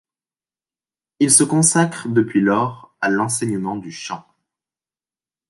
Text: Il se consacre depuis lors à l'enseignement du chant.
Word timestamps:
Il 1.19 1.29
se 1.29 1.43
consacre 1.43 2.07
depuis 2.07 2.41
lors 2.41 2.95
à 3.01 3.11
l'enseignement 3.11 3.75
du 3.75 3.91
chant. 3.91 4.25